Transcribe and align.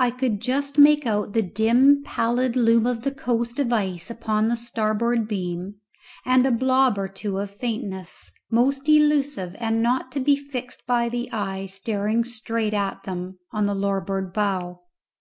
I 0.00 0.10
could 0.10 0.40
just 0.40 0.78
make 0.78 1.06
out 1.06 1.32
the 1.32 1.42
dim 1.42 2.02
pallid 2.02 2.56
loom 2.56 2.88
of 2.88 3.02
the 3.02 3.12
coast 3.14 3.60
of 3.60 3.72
ice 3.72 4.10
upon 4.10 4.48
the 4.48 4.56
starboard 4.56 5.28
beam, 5.28 5.76
and 6.26 6.44
a 6.44 6.50
blob 6.50 6.98
or 6.98 7.06
two 7.06 7.38
of 7.38 7.48
faintness 7.48 8.32
most 8.50 8.88
elusive 8.88 9.54
and 9.60 9.80
not 9.80 10.10
to 10.10 10.18
be 10.18 10.34
fixed 10.34 10.88
by 10.88 11.08
the 11.08 11.30
eye 11.30 11.66
staring 11.66 12.24
straight 12.24 12.74
at 12.74 13.04
them 13.04 13.38
on 13.52 13.66
the 13.66 13.76
larboard 13.76 14.32
bow. 14.32 14.80